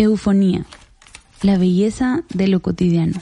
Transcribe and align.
Eufonía, 0.00 0.64
la 1.42 1.58
belleza 1.58 2.22
de 2.32 2.46
lo 2.46 2.60
cotidiano. 2.60 3.18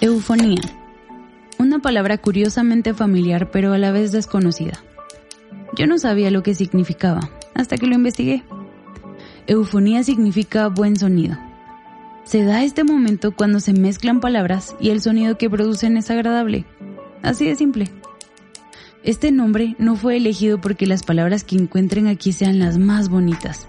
Eufonía, 0.00 0.60
una 1.58 1.80
palabra 1.80 2.16
curiosamente 2.18 2.94
familiar 2.94 3.50
pero 3.50 3.72
a 3.72 3.78
la 3.78 3.90
vez 3.90 4.12
desconocida. 4.12 4.84
Yo 5.76 5.88
no 5.88 5.98
sabía 5.98 6.30
lo 6.30 6.44
que 6.44 6.54
significaba 6.54 7.28
hasta 7.56 7.76
que 7.76 7.88
lo 7.88 7.96
investigué. 7.96 8.44
Eufonía 9.48 10.04
significa 10.04 10.68
buen 10.68 10.94
sonido 10.94 11.36
se 12.24 12.44
da 12.44 12.62
este 12.62 12.84
momento 12.84 13.32
cuando 13.32 13.60
se 13.60 13.72
mezclan 13.72 14.20
palabras 14.20 14.76
y 14.80 14.90
el 14.90 15.00
sonido 15.00 15.36
que 15.38 15.50
producen 15.50 15.96
es 15.96 16.10
agradable. 16.10 16.64
Así 17.22 17.46
de 17.46 17.56
simple. 17.56 17.90
Este 19.02 19.32
nombre 19.32 19.74
no 19.78 19.96
fue 19.96 20.16
elegido 20.16 20.60
porque 20.60 20.86
las 20.86 21.02
palabras 21.02 21.42
que 21.42 21.56
encuentren 21.56 22.06
aquí 22.06 22.32
sean 22.32 22.60
las 22.60 22.78
más 22.78 23.08
bonitas, 23.08 23.66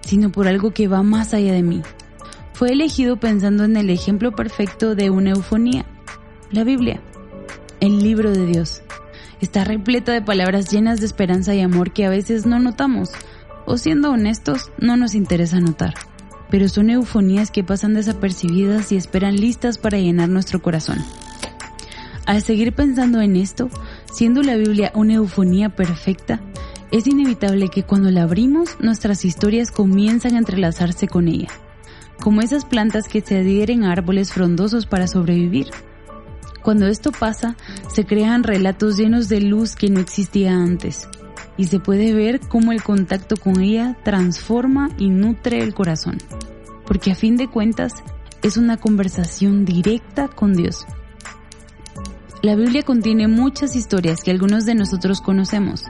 sino 0.00 0.32
por 0.32 0.48
algo 0.48 0.72
que 0.72 0.88
va 0.88 1.02
más 1.02 1.34
allá 1.34 1.52
de 1.52 1.62
mí. 1.62 1.82
Fue 2.54 2.72
elegido 2.72 3.18
pensando 3.18 3.64
en 3.64 3.76
el 3.76 3.90
ejemplo 3.90 4.32
perfecto 4.32 4.94
de 4.94 5.10
una 5.10 5.30
eufonía, 5.30 5.84
la 6.50 6.64
Biblia, 6.64 7.00
el 7.80 7.98
libro 7.98 8.30
de 8.30 8.46
Dios. 8.46 8.82
Está 9.42 9.64
repleta 9.64 10.12
de 10.12 10.22
palabras 10.22 10.70
llenas 10.70 11.00
de 11.00 11.06
esperanza 11.06 11.54
y 11.54 11.60
amor 11.60 11.92
que 11.92 12.06
a 12.06 12.10
veces 12.10 12.46
no 12.46 12.58
notamos, 12.58 13.10
o 13.66 13.76
siendo 13.76 14.10
honestos, 14.10 14.70
no 14.78 14.96
nos 14.96 15.14
interesa 15.14 15.60
notar 15.60 15.94
pero 16.52 16.68
son 16.68 16.90
eufonías 16.90 17.50
que 17.50 17.64
pasan 17.64 17.94
desapercibidas 17.94 18.92
y 18.92 18.96
esperan 18.96 19.36
listas 19.36 19.78
para 19.78 19.96
llenar 19.96 20.28
nuestro 20.28 20.60
corazón. 20.60 20.98
Al 22.26 22.42
seguir 22.42 22.74
pensando 22.74 23.22
en 23.22 23.36
esto, 23.36 23.70
siendo 24.12 24.42
la 24.42 24.56
Biblia 24.56 24.92
una 24.94 25.14
eufonía 25.14 25.70
perfecta, 25.70 26.42
es 26.90 27.06
inevitable 27.06 27.70
que 27.70 27.84
cuando 27.84 28.10
la 28.10 28.24
abrimos 28.24 28.76
nuestras 28.80 29.24
historias 29.24 29.70
comienzan 29.70 30.34
a 30.34 30.40
entrelazarse 30.40 31.08
con 31.08 31.26
ella, 31.26 31.48
como 32.20 32.42
esas 32.42 32.66
plantas 32.66 33.08
que 33.08 33.22
se 33.22 33.38
adhieren 33.38 33.84
a 33.84 33.92
árboles 33.92 34.30
frondosos 34.34 34.84
para 34.84 35.06
sobrevivir. 35.06 35.68
Cuando 36.62 36.86
esto 36.86 37.12
pasa, 37.12 37.56
se 37.90 38.04
crean 38.04 38.42
relatos 38.42 38.98
llenos 38.98 39.30
de 39.30 39.40
luz 39.40 39.74
que 39.74 39.88
no 39.88 40.00
existía 40.00 40.52
antes, 40.52 41.08
y 41.56 41.66
se 41.66 41.80
puede 41.80 42.12
ver 42.14 42.40
cómo 42.40 42.72
el 42.72 42.82
contacto 42.82 43.36
con 43.36 43.60
ella 43.60 43.96
transforma 44.04 44.90
y 44.98 45.08
nutre 45.10 45.62
el 45.62 45.74
corazón 45.74 46.18
porque 46.86 47.12
a 47.12 47.14
fin 47.14 47.36
de 47.36 47.48
cuentas 47.48 47.94
es 48.42 48.56
una 48.56 48.76
conversación 48.76 49.64
directa 49.64 50.28
con 50.28 50.54
Dios. 50.54 50.84
La 52.42 52.56
Biblia 52.56 52.82
contiene 52.82 53.28
muchas 53.28 53.76
historias 53.76 54.22
que 54.22 54.30
algunos 54.30 54.64
de 54.64 54.74
nosotros 54.74 55.20
conocemos, 55.20 55.84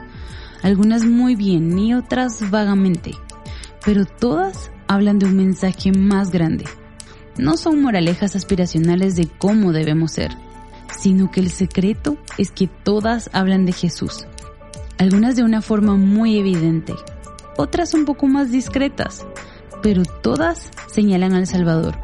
algunas 0.61 1.03
muy 1.03 1.35
bien 1.35 1.77
y 1.77 1.93
otras 1.93 2.49
vagamente, 2.51 3.11
pero 3.83 4.05
todas 4.05 4.71
hablan 4.87 5.17
de 5.19 5.25
un 5.25 5.35
mensaje 5.35 5.91
más 5.91 6.31
grande. 6.31 6.65
No 7.37 7.57
son 7.57 7.81
moralejas 7.81 8.35
aspiracionales 8.35 9.15
de 9.15 9.27
cómo 9.27 9.71
debemos 9.71 10.11
ser, 10.11 10.37
sino 10.99 11.31
que 11.31 11.39
el 11.39 11.49
secreto 11.49 12.17
es 12.37 12.51
que 12.51 12.67
todas 12.67 13.31
hablan 13.33 13.65
de 13.65 13.73
Jesús, 13.73 14.27
algunas 14.97 15.35
de 15.35 15.43
una 15.43 15.61
forma 15.61 15.95
muy 15.95 16.37
evidente, 16.37 16.93
otras 17.57 17.93
un 17.93 18.05
poco 18.05 18.27
más 18.27 18.51
discretas, 18.51 19.25
pero 19.81 20.03
todas 20.03 20.71
señalan 20.87 21.33
al 21.33 21.47
Salvador. 21.47 21.97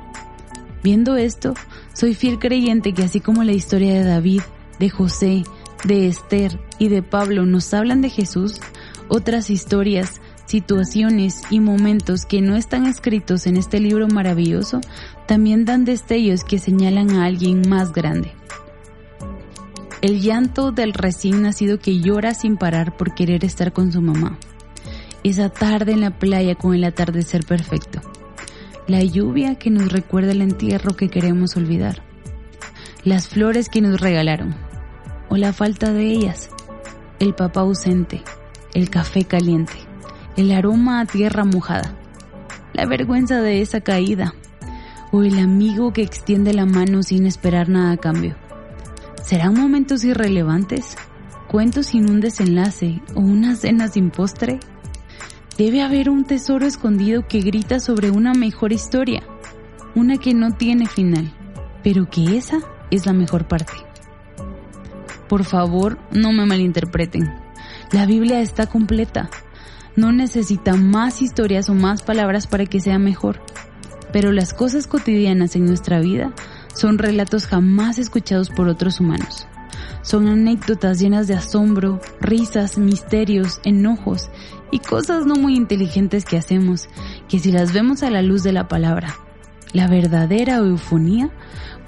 Viendo 0.83 1.17
esto, 1.17 1.53
soy 1.93 2.13
fiel 2.13 2.39
creyente 2.39 2.93
que 2.93 3.03
así 3.03 3.19
como 3.19 3.43
la 3.43 3.51
historia 3.51 3.93
de 3.93 4.03
David, 4.03 4.41
de 4.79 4.89
José, 4.89 5.43
de 5.83 6.07
Esther 6.07 6.59
y 6.77 6.89
de 6.89 7.01
Pablo 7.01 7.45
nos 7.45 7.73
hablan 7.73 8.01
de 8.01 8.09
Jesús, 8.09 8.59
otras 9.07 9.49
historias, 9.49 10.21
situaciones 10.45 11.41
y 11.49 11.59
momentos 11.59 12.25
que 12.25 12.41
no 12.41 12.55
están 12.55 12.85
escritos 12.85 13.45
en 13.45 13.57
este 13.57 13.79
libro 13.79 14.07
maravilloso 14.07 14.81
también 15.27 15.63
dan 15.63 15.85
destellos 15.85 16.43
que 16.43 16.57
señalan 16.57 17.11
a 17.11 17.25
alguien 17.25 17.61
más 17.69 17.91
grande. 17.93 18.31
El 20.01 20.21
llanto 20.21 20.71
del 20.71 20.93
recién 20.93 21.41
nacido 21.41 21.77
que 21.77 21.99
llora 21.99 22.33
sin 22.33 22.55
parar 22.55 22.95
por 22.95 23.13
querer 23.13 23.43
estar 23.43 23.73
con 23.73 23.91
su 23.91 24.01
mamá. 24.01 24.39
Esa 25.25 25.49
tarde 25.49 25.91
en 25.91 25.99
la 25.99 26.17
playa 26.17 26.55
con 26.55 26.73
el 26.73 26.85
atardecer 26.85 27.45
perfecto, 27.45 27.99
la 28.87 29.03
lluvia 29.03 29.55
que 29.55 29.69
nos 29.69 29.91
recuerda 29.91 30.31
el 30.31 30.41
entierro 30.41 30.95
que 30.95 31.09
queremos 31.09 31.57
olvidar, 31.57 32.01
las 33.03 33.27
flores 33.27 33.67
que 33.67 33.81
nos 33.81 33.99
regalaron, 33.99 34.55
o 35.27 35.35
la 35.35 35.51
falta 35.51 35.91
de 35.91 36.09
ellas, 36.09 36.49
el 37.19 37.35
papá 37.35 37.61
ausente, 37.61 38.23
el 38.73 38.89
café 38.89 39.25
caliente, 39.25 39.73
el 40.37 40.53
aroma 40.53 41.01
a 41.01 41.05
tierra 41.05 41.43
mojada, 41.43 41.93
la 42.71 42.85
vergüenza 42.85 43.41
de 43.41 43.61
esa 43.61 43.81
caída, 43.81 44.33
o 45.11 45.23
el 45.23 45.39
amigo 45.39 45.91
que 45.91 46.03
extiende 46.03 46.53
la 46.53 46.65
mano 46.65 47.03
sin 47.03 47.25
esperar 47.25 47.67
nada 47.67 47.91
a 47.91 47.97
cambio. 47.97 48.37
¿Serán 49.23 49.53
momentos 49.53 50.03
irrelevantes? 50.03 50.95
¿Cuentos 51.47 51.87
sin 51.87 52.09
un 52.09 52.19
desenlace 52.19 53.01
o 53.15 53.19
una 53.19 53.55
cena 53.55 53.87
sin 53.87 54.09
postre? 54.11 54.59
Debe 55.57 55.81
haber 55.81 56.09
un 56.09 56.23
tesoro 56.23 56.65
escondido 56.65 57.27
que 57.27 57.41
grita 57.41 57.79
sobre 57.79 58.11
una 58.11 58.33
mejor 58.33 58.71
historia, 58.71 59.21
una 59.93 60.17
que 60.17 60.33
no 60.33 60.51
tiene 60.51 60.87
final, 60.87 61.33
pero 61.83 62.09
que 62.09 62.37
esa 62.37 62.59
es 62.91 63.05
la 63.05 63.13
mejor 63.13 63.47
parte. 63.47 63.73
Por 65.27 65.43
favor, 65.43 65.99
no 66.11 66.31
me 66.31 66.45
malinterpreten. 66.45 67.29
La 67.91 68.05
Biblia 68.05 68.41
está 68.41 68.67
completa. 68.67 69.29
No 69.95 70.11
necesita 70.11 70.75
más 70.75 71.21
historias 71.21 71.69
o 71.69 71.73
más 71.73 72.03
palabras 72.03 72.47
para 72.47 72.65
que 72.65 72.79
sea 72.79 72.97
mejor. 72.99 73.41
Pero 74.13 74.31
las 74.31 74.53
cosas 74.53 74.87
cotidianas 74.87 75.55
en 75.55 75.65
nuestra 75.65 75.99
vida 75.99 76.33
son 76.79 76.97
relatos 76.97 77.45
jamás 77.45 77.99
escuchados 77.99 78.49
por 78.49 78.67
otros 78.67 78.99
humanos. 78.99 79.47
Son 80.01 80.27
anécdotas 80.27 80.99
llenas 80.99 81.27
de 81.27 81.35
asombro, 81.35 81.99
risas, 82.21 82.77
misterios, 82.77 83.59
enojos 83.63 84.29
y 84.71 84.79
cosas 84.79 85.25
no 85.25 85.35
muy 85.35 85.55
inteligentes 85.55 86.25
que 86.25 86.37
hacemos, 86.37 86.87
que 87.27 87.39
si 87.39 87.51
las 87.51 87.73
vemos 87.73 88.01
a 88.01 88.09
la 88.09 88.21
luz 88.21 88.43
de 88.43 88.53
la 88.53 88.67
palabra, 88.67 89.15
la 89.73 89.87
verdadera 89.87 90.55
eufonía, 90.55 91.29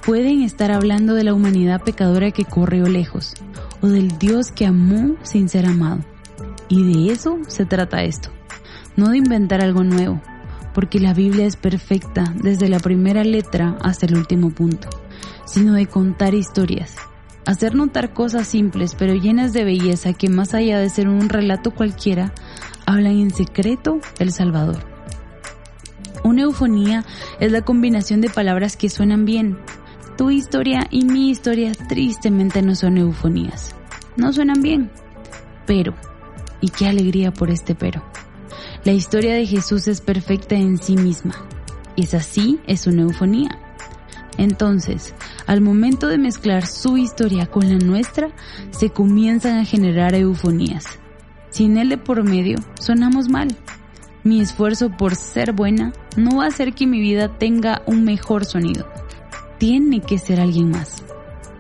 pueden 0.06 0.42
estar 0.42 0.72
hablando 0.72 1.14
de 1.14 1.24
la 1.24 1.34
humanidad 1.34 1.82
pecadora 1.84 2.32
que 2.32 2.46
corrió 2.46 2.88
lejos, 2.88 3.34
o 3.82 3.88
del 3.88 4.18
Dios 4.20 4.52
que 4.52 4.66
amó 4.66 5.16
sin 5.24 5.48
ser 5.48 5.66
amado. 5.66 6.00
Y 6.68 6.94
de 6.94 7.14
eso 7.14 7.38
se 7.48 7.66
trata 7.66 8.04
esto, 8.04 8.30
no 8.96 9.10
de 9.10 9.18
inventar 9.18 9.62
algo 9.62 9.84
nuevo, 9.84 10.22
porque 10.74 11.00
la 11.00 11.14
Biblia 11.14 11.46
es 11.46 11.56
perfecta 11.56 12.34
desde 12.36 12.70
la 12.70 12.80
primera 12.80 13.24
letra 13.24 13.78
hasta 13.82 14.06
el 14.06 14.16
último 14.16 14.52
punto, 14.52 14.90
sino 15.46 15.74
de 15.74 15.88
contar 15.88 16.34
historias 16.34 16.96
hacer 17.46 17.76
notar 17.76 18.14
cosas 18.14 18.48
simples 18.48 18.96
pero 18.96 19.14
llenas 19.14 19.54
de 19.54 19.64
belleza 19.64 20.14
que 20.14 20.30
más 20.30 20.54
allá 20.54 20.80
de 20.80 20.90
ser 20.90 21.08
un 21.08 21.30
relato 21.30 21.72
cualquiera, 21.72 22.34
hablan 22.86 23.20
en 23.20 23.32
secreto 23.32 24.00
del 24.20 24.32
Salvador. 24.32 24.80
Una 26.24 26.44
eufonía 26.44 27.04
es 27.40 27.52
la 27.52 27.62
combinación 27.62 28.22
de 28.22 28.30
palabras 28.30 28.78
que 28.78 28.90
suenan 28.90 29.26
bien. 29.26 29.58
Tu 30.18 30.30
historia 30.30 30.88
y 30.92 31.06
mi 31.06 31.32
historia 31.32 31.72
tristemente 31.90 32.62
no 32.62 32.76
son 32.76 32.98
eufonías. 32.98 33.76
No 34.18 34.32
suenan 34.32 34.62
bien. 34.62 34.92
Pero, 35.66 35.96
y 36.60 36.70
qué 36.70 36.88
alegría 36.88 37.32
por 37.32 37.50
este 37.50 37.74
pero. 37.74 38.04
La 38.84 38.92
historia 38.92 39.34
de 39.36 39.46
Jesús 39.46 39.88
es 39.88 40.02
perfecta 40.02 40.56
en 40.56 40.78
sí 40.78 40.96
misma. 40.96 41.36
Es 41.98 42.14
así, 42.14 42.60
es 42.68 42.88
una 42.88 43.04
eufonía. 43.04 43.60
Entonces, 44.38 45.14
al 45.46 45.62
momento 45.62 46.08
de 46.08 46.18
mezclar 46.18 46.66
su 46.66 46.98
historia 46.98 47.46
con 47.46 47.70
la 47.70 47.78
nuestra, 47.78 48.30
se 48.72 48.90
comienzan 48.90 49.60
a 49.60 49.66
generar 49.66 50.16
eufonías. 50.16 50.86
Sin 51.50 51.78
él 51.78 51.90
de 51.90 51.98
por 51.98 52.24
medio, 52.24 52.58
sonamos 52.80 53.28
mal. 53.28 53.56
Mi 54.24 54.40
esfuerzo 54.40 54.90
por 54.90 55.16
ser 55.16 55.52
buena 55.52 55.94
no 56.16 56.38
va 56.38 56.46
a 56.46 56.48
hacer 56.48 56.74
que 56.74 56.88
mi 56.88 57.00
vida 57.00 57.38
tenga 57.38 57.82
un 57.86 58.04
mejor 58.04 58.46
sonido. 58.46 58.88
Tiene 59.58 60.02
que 60.02 60.18
ser 60.18 60.40
alguien 60.40 60.72
más. 60.72 61.04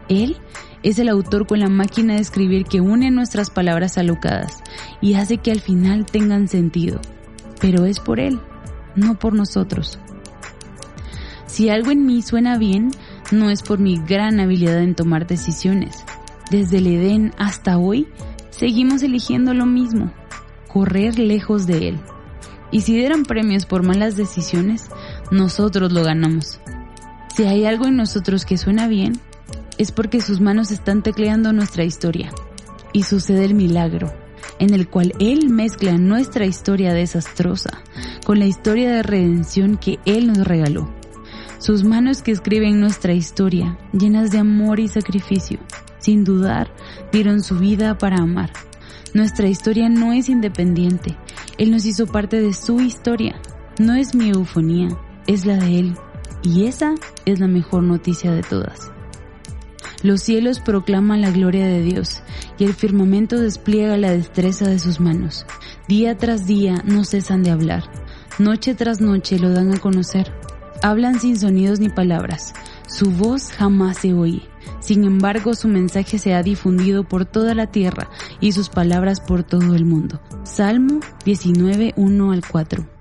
Él 0.08 0.38
es 0.84 1.00
el 1.00 1.10
autor 1.10 1.46
con 1.48 1.60
la 1.60 1.70
máquina 1.70 2.16
de 2.16 2.22
escribir 2.22 2.66
que 2.66 2.82
une 2.82 3.12
nuestras 3.12 3.50
palabras 3.50 3.98
alocadas 3.98 4.64
y 5.00 5.14
hace 5.14 5.38
que 5.38 5.52
al 5.52 5.62
final 5.62 6.06
tengan 6.06 6.48
sentido. 6.48 7.00
Pero 7.60 7.86
es 7.86 8.00
por 8.00 8.20
Él, 8.20 8.40
no 8.96 9.20
por 9.20 9.34
nosotros. 9.34 10.00
Si 11.46 11.70
algo 11.70 11.92
en 11.92 12.06
mí 12.06 12.22
suena 12.22 12.58
bien, 12.58 12.92
no 13.32 13.50
es 13.50 13.62
por 13.62 13.80
mi 13.80 13.98
gran 13.98 14.40
habilidad 14.40 14.82
en 14.82 14.96
tomar 14.96 15.28
decisiones. 15.28 16.04
Desde 16.50 16.78
el 16.78 16.88
Edén 16.88 17.34
hasta 17.38 17.78
hoy, 17.78 18.08
seguimos 18.50 19.04
eligiendo 19.04 19.54
lo 19.54 19.66
mismo, 19.66 20.12
correr 20.68 21.20
lejos 21.20 21.68
de 21.68 21.90
él. 21.90 22.00
Y 22.72 22.82
si 22.82 22.96
dieran 22.96 23.24
premios 23.24 23.66
por 23.66 23.84
malas 23.84 24.16
decisiones, 24.16 24.88
nosotros 25.30 25.92
lo 25.92 26.04
ganamos. 26.04 26.62
Si 27.36 27.44
hay 27.44 27.66
algo 27.66 27.86
en 27.86 27.98
nosotros 27.98 28.46
que 28.46 28.58
suena 28.58 28.88
bien, 28.88 29.20
es 29.82 29.92
porque 29.92 30.22
sus 30.22 30.40
manos 30.40 30.70
están 30.70 31.02
tecleando 31.02 31.54
nuestra 31.54 31.84
historia. 31.84 32.32
Y 32.94 33.02
sucede 33.02 33.46
el 33.46 33.56
milagro, 33.56 34.14
en 34.60 34.76
el 34.76 34.88
cual 34.88 35.14
Él 35.20 35.50
mezcla 35.50 35.98
nuestra 35.98 36.46
historia 36.46 36.94
desastrosa 36.94 37.82
con 38.24 38.38
la 38.38 38.46
historia 38.46 38.92
de 38.92 39.02
redención 39.02 39.78
que 39.78 39.98
Él 40.06 40.28
nos 40.28 40.46
regaló. 40.46 40.94
Sus 41.58 41.84
manos 41.84 42.22
que 42.22 42.30
escriben 42.30 42.80
nuestra 42.80 43.14
historia, 43.14 43.80
llenas 43.92 44.30
de 44.30 44.38
amor 44.38 44.80
y 44.80 44.88
sacrificio, 44.88 45.58
sin 45.98 46.24
dudar, 46.24 46.72
dieron 47.12 47.42
su 47.42 47.58
vida 47.58 47.98
para 47.98 48.18
amar. 48.18 48.52
Nuestra 49.16 49.48
historia 49.48 49.90
no 49.90 50.14
es 50.14 50.30
independiente. 50.30 51.18
Él 51.58 51.72
nos 51.72 51.88
hizo 51.88 52.06
parte 52.06 52.40
de 52.40 52.54
su 52.54 52.82
historia. 52.82 53.42
No 53.80 53.96
es 53.96 54.14
mi 54.14 54.30
eufonía, 54.30 54.90
es 55.26 55.48
la 55.48 55.56
de 55.56 55.80
Él. 55.80 55.96
Y 56.44 56.66
esa 56.66 56.94
es 57.26 57.40
la 57.40 57.48
mejor 57.48 57.82
noticia 57.82 58.32
de 58.32 58.44
todas. 58.44 58.92
Los 60.04 60.22
cielos 60.22 60.60
proclaman 60.60 61.22
la 61.22 61.32
gloria 61.32 61.68
de 61.68 61.82
Dios 61.82 62.24
y 62.58 62.64
el 62.64 62.74
firmamento 62.74 63.40
despliega 63.40 63.98
la 63.98 64.12
destreza 64.12 64.68
de 64.68 64.80
sus 64.80 65.00
manos. 65.00 65.46
Día 65.88 66.18
tras 66.18 66.48
día 66.48 66.82
no 66.86 67.04
cesan 67.06 67.44
de 67.44 67.52
hablar. 67.52 67.84
Noche 68.40 68.74
tras 68.74 69.02
noche 69.02 69.38
lo 69.38 69.52
dan 69.52 69.74
a 69.74 69.80
conocer. 69.80 70.34
Hablan 70.82 71.20
sin 71.20 71.38
sonidos 71.38 71.80
ni 71.80 71.90
palabras. 71.90 72.54
Su 72.88 73.12
voz 73.12 73.52
jamás 73.52 74.00
se 74.00 74.14
oye. 74.14 74.42
Sin 74.80 75.04
embargo, 75.04 75.54
su 75.54 75.68
mensaje 75.68 76.18
se 76.18 76.34
ha 76.34 76.42
difundido 76.42 77.04
por 77.04 77.26
toda 77.26 77.54
la 77.54 77.68
tierra 77.68 78.10
y 78.40 78.54
sus 78.54 78.70
palabras 78.70 79.22
por 79.22 79.44
todo 79.44 79.76
el 79.76 79.86
mundo. 79.86 80.20
Salmo 80.44 81.00
19, 81.24 81.94
1 81.96 82.32
al 82.32 82.42
4. 82.48 83.01